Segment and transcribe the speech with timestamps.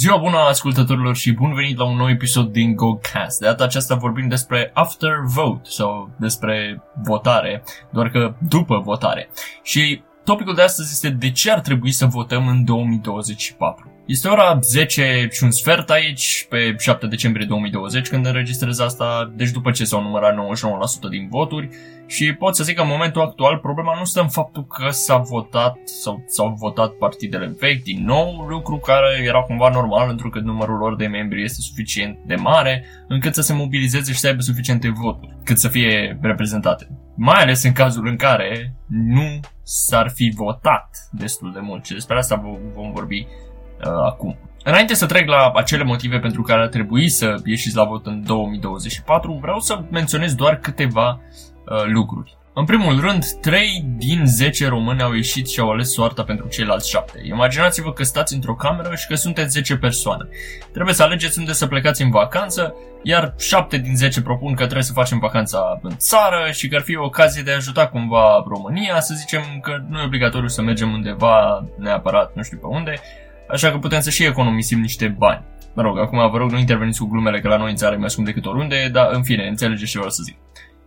[0.00, 3.38] Ziua bună ascultătorilor și bun venit la un nou episod din GoCast.
[3.38, 9.28] De data aceasta vorbim despre after vote sau despre votare, doar că după votare.
[9.62, 13.92] Și topicul de astăzi este de ce ar trebui să votăm în 2024.
[14.06, 19.50] Este ora 10 și un sfert aici, pe 7 decembrie 2020, când înregistrez asta, deci
[19.50, 20.38] după ce s-au numărat 99%
[21.10, 21.68] din voturi
[22.06, 25.16] și pot să zic că în momentul actual problema nu stă în faptul că s-a
[25.16, 30.38] votat sau s-au votat partidele vechi din nou, lucru care era cumva normal pentru că
[30.38, 34.40] numărul lor de membri este suficient de mare încât să se mobilizeze și să aibă
[34.40, 36.88] suficiente voturi cât să fie reprezentate.
[37.16, 39.40] Mai ales în cazul în care nu
[39.72, 42.42] s-ar fi votat destul de mult și despre asta
[42.74, 43.26] vom vorbi
[43.84, 44.38] uh, acum.
[44.64, 48.24] Înainte să trec la acele motive pentru care ar trebui să ieșiți la vot în
[48.24, 52.38] 2024, vreau să menționez doar câteva uh, lucruri.
[52.54, 56.88] În primul rând, 3 din 10 români au ieșit și au ales soarta pentru ceilalți
[56.88, 57.20] 7.
[57.22, 60.28] Imaginați-vă că stați într-o cameră și că sunteți 10 persoane.
[60.72, 64.82] Trebuie să alegeți unde să plecați în vacanță, iar 7 din 10 propun că trebuie
[64.82, 68.44] să facem vacanța în țară și că ar fi o ocazie de a ajuta cumva
[68.48, 72.94] România, să zicem că nu e obligatoriu să mergem undeva neapărat, nu știu pe unde,
[73.48, 75.44] așa că putem să și economisim niște bani.
[75.74, 77.98] Mă rog, acum vă rog nu interveniți cu glumele că la noi în țară e
[77.98, 80.36] mai scump decât oriunde, dar în fine, înțelegeți ce vreau să zic.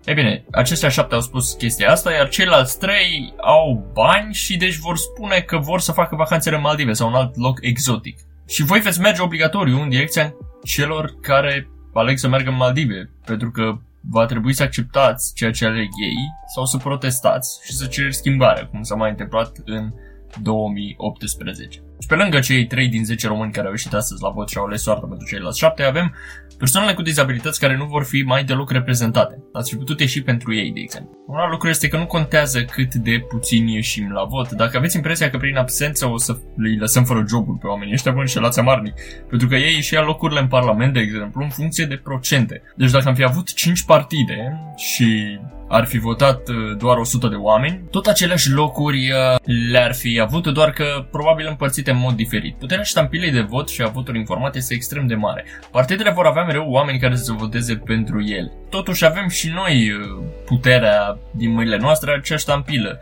[0.05, 4.75] E bine, aceștia șapte au spus chestia asta, iar ceilalți trei au bani și deci
[4.75, 8.17] vor spune că vor să facă vacanțele în Maldive sau un alt loc exotic.
[8.47, 13.51] Și voi veți merge obligatoriu în direcția celor care aleg să meargă în Maldive, pentru
[13.51, 13.77] că
[14.09, 16.15] va trebui să acceptați ceea ce aleg ei
[16.53, 19.93] sau să protestați și să cereți schimbare, cum s-a mai întâmplat în
[20.41, 21.81] 2018.
[22.03, 24.57] Și pe lângă cei 3 din 10 români care au ieșit astăzi la vot și
[24.57, 26.15] au ales soartă pentru ceilalți 7, avem
[26.57, 29.43] persoanele cu dizabilități care nu vor fi mai deloc reprezentate.
[29.53, 31.17] Ați fi putut ieși pentru ei, de exemplu.
[31.27, 34.51] Un alt lucru este că nu contează cât de puțin ieșim la vot.
[34.51, 38.11] Dacă aveți impresia că prin absență o să le lăsăm fără jobul pe oamenii ăștia,
[38.11, 38.93] vă înșelați amarnic.
[39.29, 42.61] Pentru că ei își ia locurile în Parlament, de exemplu, în funcție de procente.
[42.75, 45.39] Deci dacă am fi avut 5 partide și
[45.73, 49.39] ar fi votat uh, doar 100 de oameni, tot aceleași locuri uh,
[49.71, 52.55] le-ar fi avut, doar că probabil împărțite în mod diferit.
[52.55, 55.45] Puterea ștampilei de vot și a votului informat este extrem de mare.
[55.71, 58.51] Partidele vor avea mereu oameni care să voteze pentru el.
[58.69, 62.99] Totuși avem și noi uh, puterea din mâinile noastre, acea ștampilă.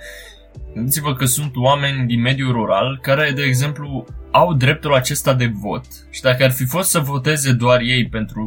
[0.74, 5.86] Gândiți-vă că sunt oameni din mediul rural care, de exemplu, au dreptul acesta de vot
[6.10, 8.46] și dacă ar fi fost să voteze doar ei pentru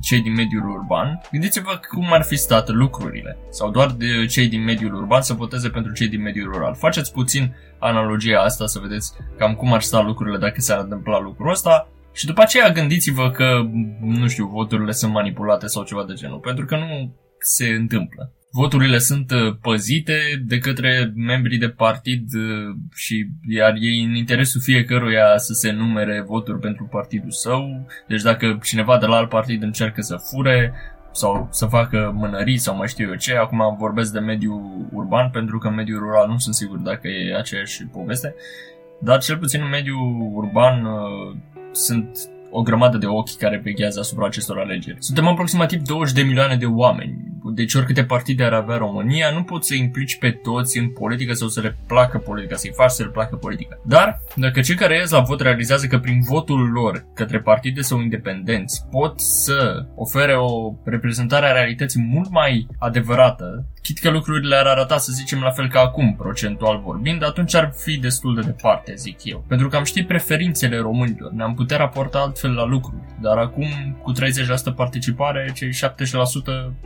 [0.00, 3.36] cei din mediul urban, gândiți-vă cum ar fi stat lucrurile.
[3.50, 6.74] Sau doar de cei din mediul urban să voteze pentru cei din mediul rural.
[6.74, 11.50] Faceți puțin analogia asta să vedeți cam cum ar sta lucrurile dacă s-ar întâmpla lucrul
[11.50, 13.68] ăsta și după aceea gândiți-vă că,
[14.00, 18.32] nu știu, voturile sunt manipulate sau ceva de genul, pentru că nu se întâmplă.
[18.52, 24.60] Voturile sunt uh, păzite de către membrii de partid uh, și iar ei în interesul
[24.60, 27.86] fiecăruia să se numere voturi pentru partidul său.
[28.08, 30.72] Deci dacă cineva de la alt partid încearcă să fure
[31.12, 35.58] sau să facă mânării sau mai știu eu ce, acum vorbesc de mediul urban pentru
[35.58, 38.34] că în mediul rural nu sunt sigur dacă e aceeași poveste,
[39.00, 41.36] dar cel puțin în mediul urban uh,
[41.72, 42.18] sunt
[42.50, 44.96] o grămadă de ochi care veghează asupra acestor alegeri.
[44.98, 49.68] Suntem aproximativ 20 de milioane de oameni, deci oricâte partide ar avea România, nu poți
[49.68, 53.08] să implici pe toți în politică sau să le placă politica, să-i faci să le
[53.08, 53.78] placă politica.
[53.84, 58.00] Dar, dacă cei care ies la vot realizează că prin votul lor către partide sau
[58.00, 64.66] independenți pot să ofere o reprezentare a realității mult mai adevărată, chit că lucrurile ar
[64.66, 68.94] arăta, să zicem, la fel ca acum, procentual vorbind, atunci ar fi destul de departe,
[68.94, 69.44] zic eu.
[69.48, 73.02] Pentru că am ști preferințele românilor, ne-am putea raporta altfel la lucruri.
[73.20, 73.68] Dar acum,
[74.02, 75.74] cu 30% participare, cei 70%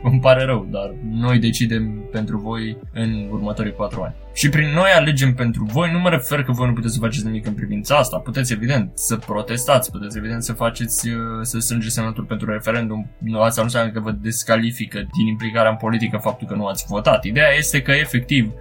[0.03, 4.15] îmi pare rău, dar noi decidem pentru voi în următorii 4 ani.
[4.33, 7.25] Și prin noi alegem pentru voi, nu mă refer că voi nu puteți să faceți
[7.25, 8.17] nimic în privința asta.
[8.17, 13.09] Puteți, evident, să protestați, puteți, evident, să faceți, uh, să strângeți semnături pentru referendum.
[13.17, 16.85] Nu, asta nu înseamnă că vă descalifică din implicarea în politică faptul că nu ați
[16.87, 17.23] votat.
[17.23, 18.51] Ideea este că, efectiv,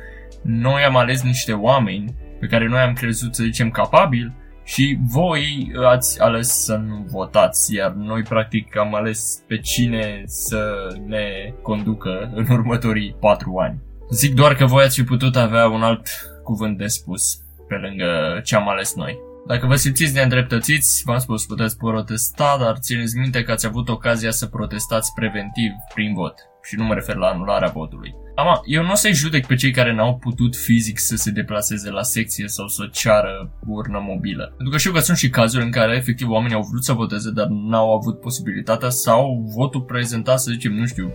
[0.42, 4.32] noi am ales niște oameni pe care noi am crezut, să zicem, capabili
[4.64, 10.88] și voi ați ales să nu votați, iar noi practic am ales pe cine să
[11.06, 13.82] ne conducă în următorii patru ani.
[14.10, 16.08] Zic doar că voi ați fi putut avea un alt
[16.42, 17.38] cuvânt de spus
[17.68, 19.18] pe lângă ce am ales noi.
[19.46, 24.30] Dacă vă simțiți neîndreptățiți, v-am spus, puteți protesta, dar țineți minte că ați avut ocazia
[24.30, 26.34] să protestați preventiv prin vot.
[26.62, 28.14] Și nu mă refer la anularea votului.
[28.36, 31.90] Ama, eu nu o să-i judec pe cei care n-au putut fizic să se deplaseze
[31.90, 34.44] la secție sau să ceară urnă mobilă.
[34.56, 37.30] Pentru că știu că sunt și cazuri în care efectiv oamenii au vrut să voteze,
[37.30, 41.12] dar n-au avut posibilitatea sau votul prezentat, să zicem, nu știu,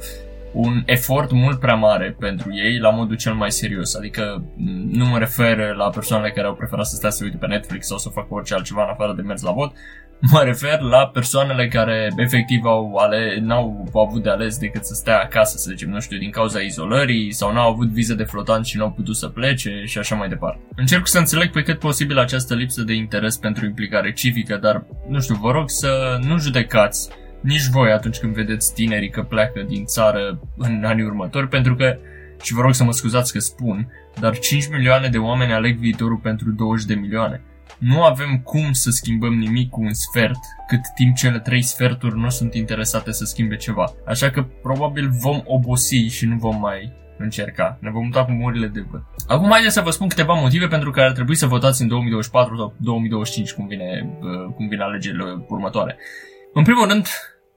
[0.54, 3.96] un efort mult prea mare pentru ei la modul cel mai serios.
[3.96, 4.44] Adică
[4.92, 7.98] nu mă refer la persoanele care au preferat să stea să uite pe Netflix sau
[7.98, 9.74] să facă orice altceva în afară de mers la vot,
[10.32, 15.20] Mă refer la persoanele care efectiv au ale, n-au avut de ales decât să stea
[15.20, 18.78] acasă, să zicem, nu știu, din cauza izolării sau n-au avut viză de flotant și
[18.78, 20.60] n-au putut să plece și așa mai departe.
[20.76, 25.20] Încerc să înțeleg pe cât posibil această lipsă de interes pentru implicare civică, dar, nu
[25.20, 27.10] știu, vă rog să nu judecați
[27.42, 31.98] nici voi atunci când vedeți tinerii că pleacă din țară în anii următori, pentru că,
[32.42, 36.18] și vă rog să mă scuzați că spun, dar 5 milioane de oameni aleg viitorul
[36.18, 37.42] pentru 20 de milioane.
[37.80, 42.30] Nu avem cum să schimbăm nimic cu un sfert, cât timp cele trei sferturi nu
[42.30, 43.94] sunt interesate să schimbe ceva.
[44.06, 47.78] Așa că probabil vom obosi și nu vom mai încerca.
[47.82, 49.04] Ne vom muta cu murile de văd.
[49.28, 52.58] Acum haideți să vă spun câteva motive pentru care ar trebui să votați în 2024
[52.58, 54.10] sau 2025, cum vine,
[54.56, 55.98] cum vine alegerile următoare.
[56.54, 57.08] În primul rând,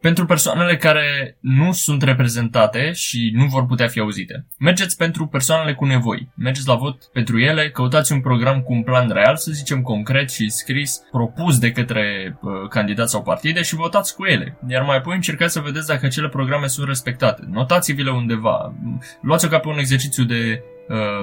[0.03, 4.47] pentru persoanele care nu sunt reprezentate și nu vor putea fi auzite.
[4.59, 6.29] Mergeți pentru persoanele cu nevoi.
[6.35, 10.31] Mergeți la vot pentru ele, căutați un program cu un plan real, să zicem concret
[10.31, 14.59] și scris, propus de către uh, candidați sau partide și votați cu ele.
[14.69, 17.43] Iar mai apoi încercați să vedeți dacă acele programe sunt respectate.
[17.51, 18.75] Notați-vi-le undeva.
[19.21, 20.72] Luați-o ca pe un exercițiu de Uh,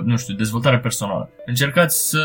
[0.04, 1.30] nu știu, dezvoltare personală.
[1.46, 2.22] Încercați să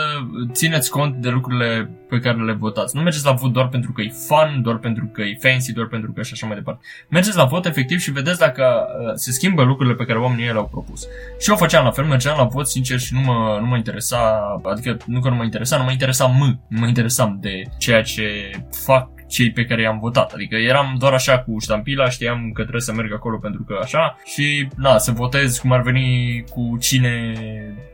[0.53, 2.97] țineți cont de lucrurile pe care le votați.
[2.97, 5.87] Nu mergeți la vot doar pentru că e fun, doar pentru că e fancy, doar
[5.87, 6.85] pentru că și așa mai departe.
[7.09, 10.69] Mergeți la vot efectiv și vedeți dacă uh, se schimbă lucrurile pe care oamenii le-au
[10.69, 11.07] propus.
[11.39, 14.41] Și eu făceam la fel, mergeam la vot sincer și nu mă, nu mă interesa,
[14.63, 18.03] adică nu că nu mă interesa, nu mă interesa mă, nu mă interesam de ceea
[18.03, 18.51] ce
[18.85, 20.33] fac cei pe care i-am votat.
[20.33, 24.17] Adică eram doar așa cu ștampila, știam că trebuie să merg acolo pentru că așa
[24.25, 27.35] și na, să votez cum ar veni cu cine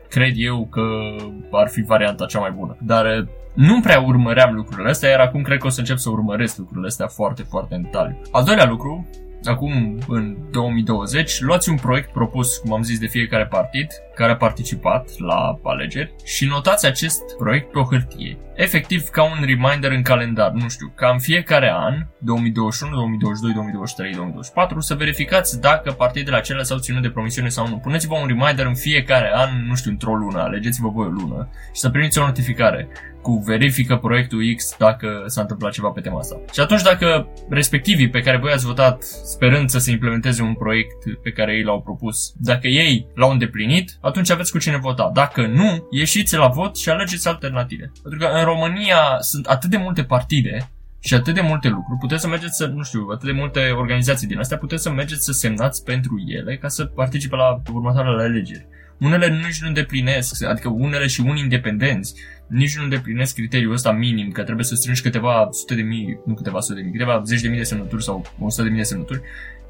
[0.09, 1.15] cred eu că
[1.51, 2.77] ar fi varianta cea mai bună.
[2.79, 6.09] Dar eh, nu prea urmăream lucrurile astea, iar acum cred că o să încep să
[6.09, 8.21] urmăresc lucrurile astea foarte, foarte în detaliu.
[8.31, 9.09] Al doilea lucru
[9.43, 13.87] acum în 2020, luați un proiect propus, cum am zis, de fiecare partid
[14.21, 18.37] care a participat la alegeri și notați acest proiect pe o hârtie.
[18.55, 24.13] Efectiv ca un reminder în calendar, nu știu, ca în fiecare an, 2021, 2022, 2023,
[24.13, 27.77] 2024, să verificați dacă partidele acelea s-au ținut de promisiune sau nu.
[27.77, 31.79] Puneți-vă un reminder în fiecare an, nu știu, într-o lună, alegeți-vă voi o lună și
[31.79, 32.87] să primiți o notificare
[33.21, 36.41] cu verifică proiectul X dacă s-a întâmplat ceva pe tema asta.
[36.53, 41.21] Și atunci dacă respectivii pe care voi ați votat sperând să se implementeze un proiect
[41.23, 45.11] pe care ei l-au propus, dacă ei l-au îndeplinit, atunci aveți cu cine vota.
[45.13, 47.91] Dacă nu, ieșiți la vot și alegeți alternative.
[48.01, 50.69] Pentru că în România sunt atât de multe partide
[50.99, 54.27] și atât de multe lucruri, puteți să mergeți să, nu știu, atât de multe organizații
[54.27, 58.67] din astea, puteți să mergeți să semnați pentru ele ca să participe la următoarele alegeri.
[58.99, 62.13] Unele nici nu îndeplinesc, adică unele și unii independenți,
[62.47, 66.33] nici nu îndeplinesc criteriul ăsta minim, că trebuie să strângi câteva sute de mii, nu
[66.33, 68.83] câteva sute de mii, câteva zeci de mii de semnături sau 100 de mii de
[68.83, 69.21] semnături,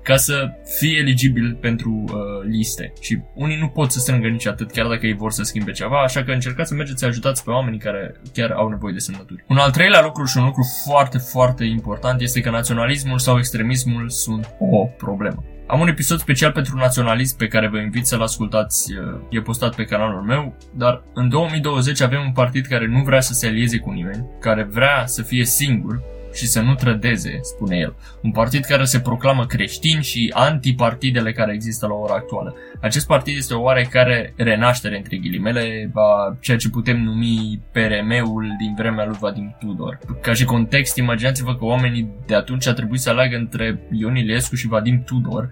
[0.03, 0.49] ca să
[0.79, 2.13] fie eligibil pentru uh,
[2.49, 2.93] liste.
[3.01, 6.01] Și unii nu pot să strângă nici atât, chiar dacă ei vor să schimbe ceva,
[6.01, 9.43] așa că încercați să mergeți să ajutați pe oamenii care chiar au nevoie de semnături.
[9.47, 14.09] Un al treilea lucru și un lucru foarte, foarte important este că naționalismul sau extremismul
[14.09, 15.43] sunt o problemă.
[15.67, 18.93] Am un episod special pentru naționalism pe care vă invit să-l ascultați,
[19.29, 23.33] e postat pe canalul meu, dar în 2020 avem un partid care nu vrea să
[23.33, 26.01] se alieze cu nimeni, care vrea să fie singur
[26.33, 27.95] și să nu trădeze, spune el.
[28.21, 32.55] Un partid care se proclamă creștin și antipartidele care există la ora actuală.
[32.81, 38.73] Acest partid este o oarecare renaștere, între ghilimele, a ceea ce putem numi PRM-ul din
[38.77, 39.99] vremea lui Vadim Tudor.
[40.21, 44.55] Ca și context, imaginați-vă că oamenii de atunci a trebuit să aleagă între Ion Iliescu
[44.55, 45.49] și Vadim Tudor,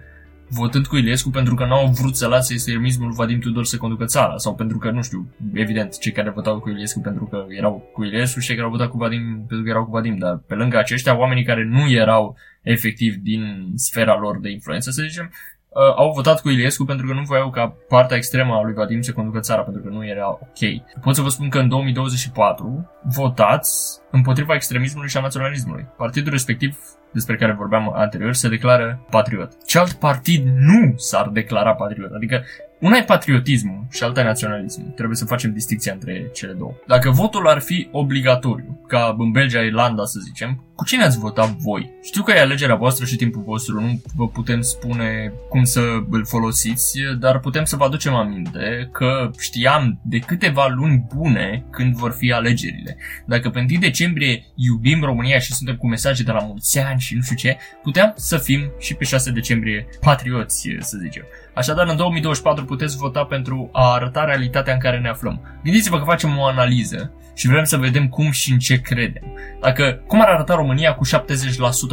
[0.50, 4.04] votând cu Iliescu pentru că nu au vrut să lase extremismul Vadim Tudor să conducă
[4.04, 7.90] țara sau pentru că, nu știu, evident, cei care votau cu Iliescu pentru că erau
[7.92, 10.42] cu Iliescu și cei care au votat cu Vadim pentru că erau cu Vadim, dar
[10.46, 15.30] pe lângă aceștia, oamenii care nu erau efectiv din sfera lor de influență, să zicem,
[15.68, 19.00] uh, au votat cu Iliescu pentru că nu voiau ca partea extremă a lui Vadim
[19.00, 20.58] să conducă țara, pentru că nu era ok.
[21.02, 25.86] Pot să vă spun că în 2024 votați împotriva extremismului și a naționalismului.
[25.96, 26.78] Partidul respectiv
[27.12, 29.52] despre care vorbeam anterior se declară patriot.
[29.66, 32.12] Ce alt partid nu s-ar declara patriot?
[32.12, 32.44] Adică
[32.80, 34.92] una e patriotismul și alta e naționalismul.
[34.94, 36.72] Trebuie să facem distinția între cele două.
[36.86, 41.50] Dacă votul ar fi obligatoriu, ca în Belgia, Irlanda să zicem, cu cine ați votat
[41.50, 41.90] voi?
[42.02, 46.26] Știu că e alegerea voastră și timpul vostru, nu vă putem spune cum să îl
[46.26, 52.12] folosiți, dar putem să vă aducem aminte că știam de câteva luni bune când vor
[52.12, 52.96] fi alegerile.
[53.26, 57.14] Dacă pe 1 decembrie iubim România și suntem cu mesaje de la mulți ani și
[57.14, 61.24] nu știu ce, puteam să fim și pe 6 decembrie patrioți, să zicem.
[61.54, 65.40] Așadar, în 2024 puteți vota pentru a arăta realitatea în care ne aflăm.
[65.64, 69.22] Gândiți-vă că facem o analiză și vrem să vedem cum și în ce credem.
[69.60, 71.10] Dacă, cum ar arăta România cu 70%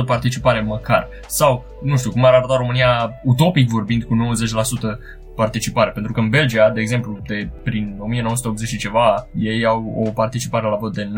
[0.05, 1.07] participare măcar?
[1.27, 5.91] Sau, nu știu, cum ar arăta România utopic vorbind cu 90% participare.
[5.91, 10.67] Pentru că în Belgia, de exemplu, de prin 1980 și ceva, ei au o participare
[10.67, 11.09] la vot de 90%.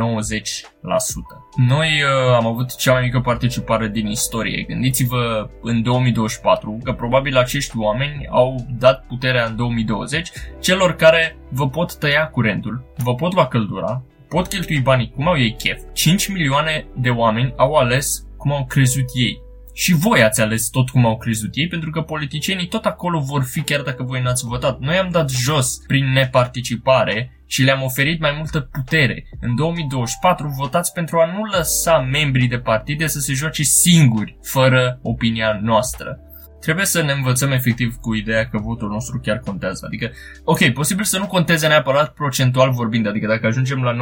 [1.56, 4.66] Noi uh, am avut cea mai mică participare din istorie.
[4.68, 11.70] Gândiți-vă în 2024 că probabil acești oameni au dat puterea în 2020 celor care vă
[11.70, 15.82] pot tăia curentul, vă pot lua căldura, pot cheltui banii cum au ei chef.
[15.94, 19.42] 5 milioane de oameni au ales cum au crezut ei.
[19.80, 23.44] Și voi ați ales tot cum au crezut ei, pentru că politicienii tot acolo vor
[23.44, 24.80] fi chiar dacă voi n-ați votat.
[24.80, 29.30] Noi am dat jos prin neparticipare și le-am oferit mai multă putere.
[29.42, 35.00] În 2024 votați pentru a nu lăsa membrii de partide să se joace singuri, fără
[35.02, 36.20] opinia noastră
[36.60, 39.86] trebuie să ne învățăm efectiv cu ideea că votul nostru chiar contează.
[39.86, 40.12] Adică,
[40.44, 43.96] ok, posibil să nu conteze neapărat procentual vorbind, adică dacă ajungem la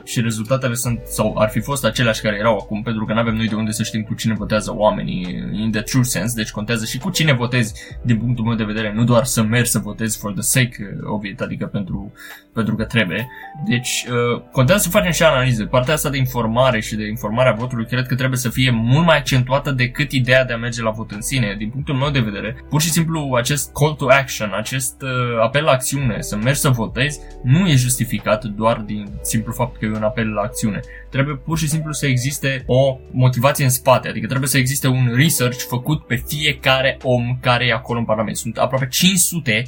[0.00, 3.18] 90% și rezultatele sunt sau ar fi fost aceleași care erau acum, pentru că nu
[3.18, 6.50] avem noi de unde să știm cu cine votează oamenii in the true sense, deci
[6.50, 9.78] contează și cu cine votezi din punctul meu de vedere, nu doar să mergi să
[9.78, 12.12] votezi for the sake of it, adică pentru,
[12.52, 13.28] pentru că trebuie.
[13.68, 15.64] Deci, uh, contează să facem și analize.
[15.64, 19.16] Partea asta de informare și de informarea votului cred că trebuie să fie mult mai
[19.16, 21.54] accentuată decât ideea de a merge la vot în sine.
[21.58, 25.40] Din din punctul meu de vedere, pur și simplu acest call to action, acest uh,
[25.42, 29.84] apel la acțiune, să mergi să votezi, nu e justificat doar din simplu fapt că
[29.84, 30.80] e un apel la acțiune.
[31.10, 35.12] Trebuie pur și simplu să existe o motivație în spate, adică trebuie să existe un
[35.14, 38.36] research făcut pe fiecare om care e acolo în Parlament.
[38.36, 39.62] Sunt aproape 500,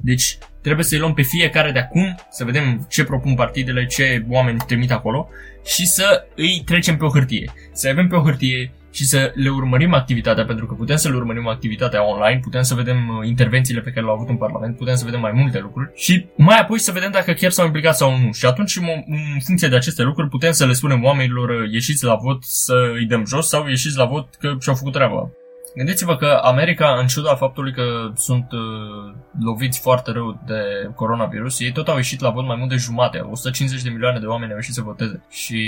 [0.00, 4.58] deci trebuie să-i luăm pe fiecare de acum, să vedem ce propun partidele, ce oameni
[4.66, 5.28] trimit acolo
[5.64, 7.52] și să îi trecem pe o hârtie.
[7.72, 11.16] Să avem pe o hârtie și să le urmărim activitatea, pentru că putem să le
[11.16, 14.94] urmărim activitatea online, putem să vedem uh, intervențiile pe care le-au avut în Parlament, putem
[14.94, 18.18] să vedem mai multe lucruri și mai apoi să vedem dacă chiar s-au implicat sau
[18.18, 18.32] nu.
[18.32, 22.14] Și atunci, în funcție de aceste lucruri, putem să le spunem oamenilor uh, ieșiți la
[22.14, 25.30] vot să îi dăm jos sau ieșiți la vot că și-au făcut treaba.
[25.76, 27.82] Gândiți-vă că America, în ciuda faptului că
[28.14, 32.70] sunt uh, loviți foarte rău de coronavirus, ei tot au ieșit la vot mai mult
[32.70, 33.18] de jumate.
[33.18, 35.22] 150 de milioane de oameni au ieșit să voteze.
[35.30, 35.60] Și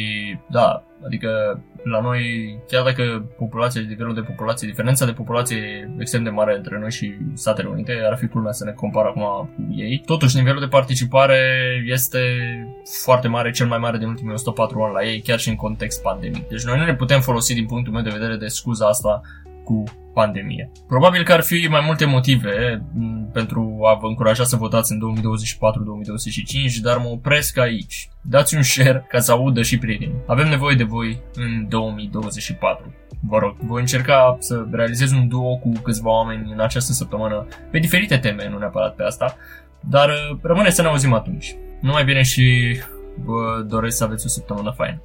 [0.50, 2.22] da, adică la noi,
[2.68, 6.90] chiar dacă populația, nivelul de populație, diferența de populație e extrem de mare între noi
[6.90, 10.02] și Statele Unite, ar fi culmea să ne compar acum cu ei.
[10.06, 11.40] Totuși, nivelul de participare
[11.86, 12.20] este
[13.02, 16.02] foarte mare, cel mai mare din ultimii 104 ani la ei, chiar și în context
[16.02, 16.48] pandemic.
[16.48, 19.22] Deci noi nu ne putem folosi din punctul meu de vedere de scuza asta
[19.68, 19.84] cu
[20.14, 20.70] pandemie.
[20.86, 22.82] Probabil că ar fi mai multe motive
[23.32, 24.98] pentru a vă încuraja să votați în
[26.78, 28.08] 2024-2025, dar mă opresc aici.
[28.22, 30.22] Dați un share ca să audă și prietenii.
[30.26, 32.94] Avem nevoie de voi în 2024.
[33.20, 37.78] Vă rog, voi încerca să realizez un duo cu câțiva oameni în această săptămână pe
[37.78, 39.36] diferite teme, nu neapărat pe asta,
[39.80, 41.56] dar uh, rămâne să ne auzim atunci.
[41.80, 42.76] Numai bine și
[43.24, 45.02] vă doresc să aveți o săptămână faină.